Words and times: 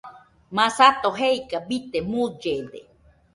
Masato 0.55 1.09
jeika 1.19 1.57
bite 1.67 1.99
mullede. 2.09 2.79